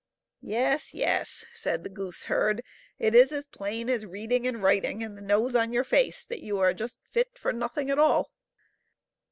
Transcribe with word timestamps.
"Yes, 0.41 0.95
yes," 0.95 1.45
said 1.53 1.83
the 1.83 1.89
gooseherd," 1.91 2.61
it 2.97 3.13
is 3.13 3.31
as 3.31 3.45
plain 3.45 3.87
as 3.87 4.03
reading 4.03 4.47
and 4.47 4.63
writing 4.63 5.03
and 5.03 5.15
the 5.15 5.21
nose 5.21 5.55
on 5.55 5.71
your 5.71 5.83
face 5.83 6.25
that 6.25 6.41
you 6.41 6.57
are 6.57 6.73
just 6.73 6.97
fit 7.07 7.37
for 7.37 7.53
nothing 7.53 7.91
at 7.91 7.99
all! 7.99 8.31